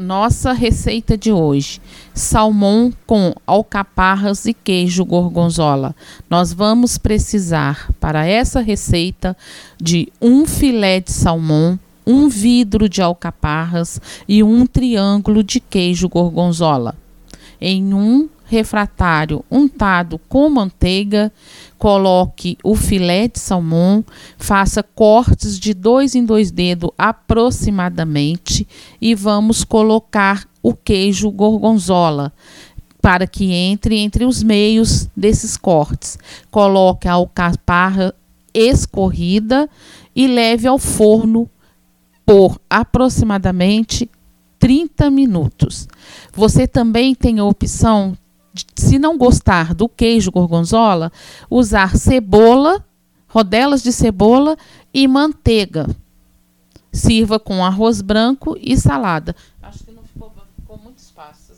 nossa 0.00 0.52
receita 0.52 1.16
de 1.16 1.30
hoje: 1.30 1.80
salmão 2.14 2.92
com 3.06 3.32
alcaparras 3.46 4.46
e 4.46 4.54
queijo 4.54 5.04
gorgonzola. 5.04 5.94
Nós 6.28 6.52
vamos 6.52 6.98
precisar 6.98 7.92
para 8.00 8.26
essa 8.26 8.60
receita 8.60 9.36
de 9.80 10.08
um 10.20 10.46
filé 10.46 11.00
de 11.00 11.12
salmão, 11.12 11.78
um 12.06 12.28
vidro 12.28 12.88
de 12.88 13.02
alcaparras 13.02 14.00
e 14.26 14.42
um 14.42 14.66
triângulo 14.66 15.44
de 15.44 15.60
queijo 15.60 16.08
gorgonzola. 16.08 16.96
Em 17.60 17.92
um 17.92 18.28
refratário 18.46 19.44
untado 19.50 20.18
com 20.28 20.48
manteiga, 20.50 21.32
coloque 21.78 22.58
o 22.64 22.74
filé 22.74 23.28
de 23.28 23.38
salmão, 23.38 24.04
faça 24.38 24.82
cortes 24.82 25.58
de 25.58 25.72
dois 25.72 26.14
em 26.14 26.24
dois 26.24 26.50
dedos 26.50 26.90
aproximadamente 26.98 28.66
e 29.00 29.14
vamos 29.14 29.62
colocar 29.62 30.48
o 30.62 30.74
queijo 30.74 31.30
gorgonzola 31.30 32.32
para 33.00 33.26
que 33.26 33.52
entre 33.52 33.98
entre 33.98 34.24
os 34.24 34.42
meios 34.42 35.08
desses 35.16 35.56
cortes. 35.56 36.18
Coloque 36.50 37.08
a 37.08 37.12
alcaparra 37.12 38.14
escorrida 38.52 39.68
e 40.14 40.26
leve 40.26 40.66
ao 40.66 40.78
forno 40.78 41.48
por 42.26 42.60
aproximadamente 42.68 44.10
30 44.60 45.10
minutos. 45.10 45.88
Você 46.32 46.68
também 46.68 47.14
tem 47.14 47.40
a 47.40 47.44
opção 47.44 48.16
se 48.76 48.98
não 48.98 49.16
gostar 49.16 49.74
do 49.74 49.88
queijo 49.88 50.30
gorgonzola, 50.30 51.10
usar 51.48 51.96
cebola, 51.96 52.84
rodelas 53.26 53.82
de 53.82 53.92
cebola 53.92 54.56
e 54.92 55.08
manteiga. 55.08 55.88
Sirva 56.92 57.38
com 57.38 57.64
arroz 57.64 58.02
branco 58.02 58.56
e 58.60 58.76
salada. 58.76 59.34
Acho 59.62 59.84
que 59.84 59.92
não 59.92 60.02
ficou, 60.02 60.32
ficou 60.56 60.78
muito 60.78 60.98
espaço. 60.98 61.52